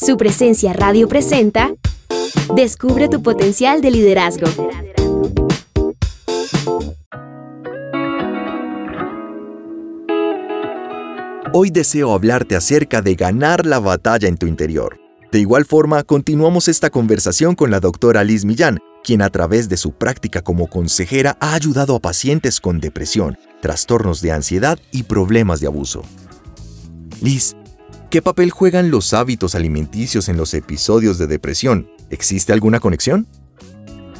Su 0.00 0.16
presencia 0.16 0.72
radio 0.72 1.08
presenta 1.08 1.74
Descubre 2.56 3.10
tu 3.10 3.22
potencial 3.22 3.82
de 3.82 3.90
liderazgo. 3.90 4.46
Hoy 11.52 11.70
deseo 11.70 12.14
hablarte 12.14 12.56
acerca 12.56 13.02
de 13.02 13.14
ganar 13.14 13.66
la 13.66 13.78
batalla 13.78 14.26
en 14.26 14.38
tu 14.38 14.46
interior. 14.46 14.98
De 15.32 15.38
igual 15.38 15.66
forma, 15.66 16.02
continuamos 16.02 16.68
esta 16.68 16.88
conversación 16.88 17.54
con 17.54 17.70
la 17.70 17.80
doctora 17.80 18.24
Liz 18.24 18.46
Millán, 18.46 18.78
quien 19.04 19.20
a 19.20 19.28
través 19.28 19.68
de 19.68 19.76
su 19.76 19.92
práctica 19.92 20.40
como 20.40 20.68
consejera 20.68 21.36
ha 21.40 21.52
ayudado 21.52 21.94
a 21.94 22.00
pacientes 22.00 22.62
con 22.62 22.80
depresión, 22.80 23.36
trastornos 23.60 24.22
de 24.22 24.32
ansiedad 24.32 24.78
y 24.92 25.02
problemas 25.02 25.60
de 25.60 25.66
abuso. 25.66 26.02
Liz, 27.20 27.54
¿qué 28.10 28.22
papel 28.22 28.50
juegan 28.50 28.90
los 28.90 29.14
hábitos 29.14 29.54
alimenticios 29.54 30.28
en 30.28 30.36
los 30.36 30.52
episodios 30.52 31.16
de 31.16 31.28
depresión? 31.28 31.88
¿Existe 32.10 32.52
alguna 32.52 32.80
conexión? 32.80 33.28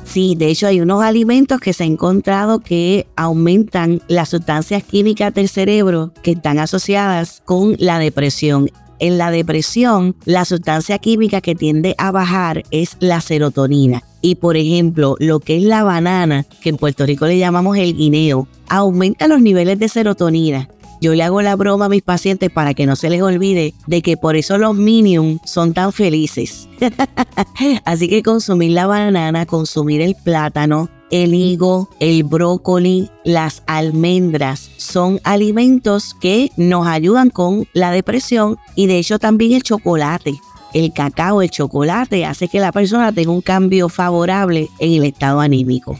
Sí, 0.04 0.36
de 0.36 0.46
hecho 0.46 0.68
hay 0.68 0.80
unos 0.80 1.02
alimentos 1.02 1.60
que 1.60 1.72
se 1.72 1.82
ha 1.82 1.86
encontrado 1.86 2.60
que 2.60 3.06
aumentan 3.16 4.00
las 4.08 4.28
sustancias 4.28 4.84
químicas 4.84 5.34
del 5.34 5.48
cerebro 5.48 6.12
que 6.22 6.32
están 6.32 6.58
asociadas 6.60 7.42
con 7.44 7.74
la 7.78 7.98
depresión. 7.98 8.70
En 9.00 9.18
la 9.18 9.30
depresión, 9.30 10.14
la 10.24 10.44
sustancia 10.44 10.98
química 10.98 11.40
que 11.40 11.54
tiende 11.54 11.94
a 11.98 12.12
bajar 12.12 12.64
es 12.70 12.96
la 13.00 13.20
serotonina. 13.20 14.02
Y 14.20 14.36
por 14.36 14.56
ejemplo, 14.56 15.16
lo 15.18 15.40
que 15.40 15.56
es 15.56 15.62
la 15.62 15.82
banana, 15.82 16.44
que 16.60 16.68
en 16.68 16.76
Puerto 16.76 17.06
Rico 17.06 17.26
le 17.26 17.38
llamamos 17.38 17.76
el 17.78 17.96
guineo, 17.96 18.46
aumenta 18.68 19.26
los 19.26 19.40
niveles 19.40 19.78
de 19.78 19.88
serotonina. 19.88 20.68
Yo 21.00 21.14
le 21.14 21.22
hago 21.22 21.40
la 21.40 21.56
broma 21.56 21.86
a 21.86 21.88
mis 21.88 22.02
pacientes 22.02 22.50
para 22.50 22.74
que 22.74 22.86
no 22.86 22.94
se 22.94 23.08
les 23.08 23.22
olvide 23.22 23.72
de 23.86 24.02
que 24.02 24.16
por 24.16 24.36
eso 24.36 24.58
los 24.58 24.74
Minions 24.74 25.40
son 25.44 25.72
tan 25.72 25.92
felices. 25.92 26.68
Así 27.84 28.08
que 28.08 28.22
consumir 28.22 28.72
la 28.72 28.86
banana, 28.86 29.46
consumir 29.46 30.02
el 30.02 30.14
plátano, 30.14 30.90
el 31.10 31.34
higo, 31.34 31.88
el 32.00 32.22
brócoli, 32.22 33.10
las 33.24 33.62
almendras 33.66 34.70
son 34.76 35.20
alimentos 35.24 36.14
que 36.20 36.50
nos 36.56 36.86
ayudan 36.86 37.30
con 37.30 37.66
la 37.72 37.90
depresión 37.90 38.58
y 38.76 38.86
de 38.86 38.98
hecho 38.98 39.18
también 39.18 39.52
el 39.52 39.62
chocolate. 39.62 40.34
El 40.72 40.92
cacao, 40.92 41.42
el 41.42 41.50
chocolate 41.50 42.24
hace 42.24 42.46
que 42.46 42.60
la 42.60 42.72
persona 42.72 43.12
tenga 43.12 43.32
un 43.32 43.40
cambio 43.40 43.88
favorable 43.88 44.68
en 44.78 44.92
el 44.92 45.04
estado 45.04 45.40
anímico. 45.40 45.98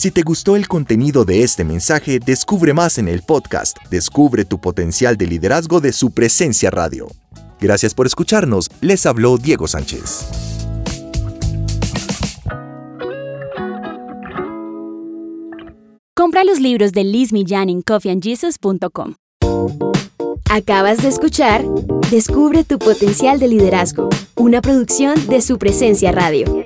Si 0.00 0.10
te 0.10 0.22
gustó 0.22 0.56
el 0.56 0.66
contenido 0.66 1.26
de 1.26 1.42
este 1.42 1.62
mensaje, 1.62 2.20
descubre 2.20 2.72
más 2.72 2.96
en 2.96 3.06
el 3.06 3.20
podcast 3.20 3.76
Descubre 3.90 4.46
tu 4.46 4.58
potencial 4.58 5.18
de 5.18 5.26
liderazgo 5.26 5.82
de 5.82 5.92
su 5.92 6.12
presencia 6.12 6.70
radio. 6.70 7.06
Gracias 7.60 7.92
por 7.92 8.06
escucharnos, 8.06 8.70
les 8.80 9.04
habló 9.04 9.36
Diego 9.36 9.68
Sánchez. 9.68 10.26
Compra 16.16 16.44
los 16.44 16.60
libros 16.60 16.92
de 16.92 17.04
Liz 17.04 17.34
Millán 17.34 17.68
en 17.68 17.82
coffeeandjesus.com. 17.82 19.16
Acabas 20.48 21.02
de 21.02 21.08
escuchar 21.08 21.62
Descubre 22.10 22.64
tu 22.64 22.78
potencial 22.78 23.38
de 23.38 23.48
liderazgo, 23.48 24.08
una 24.36 24.62
producción 24.62 25.26
de 25.28 25.42
su 25.42 25.58
presencia 25.58 26.10
radio. 26.10 26.64